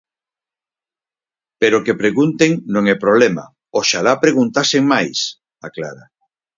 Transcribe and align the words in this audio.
"Pero 1.61 1.77
que 1.85 1.99
pregunten 2.01 2.51
non 2.73 2.83
é 2.93 2.95
problema, 3.05 3.43
oxalá 3.79 4.13
preguntasen 4.25 4.83
máis", 4.93 5.17
aclara. 5.67 6.05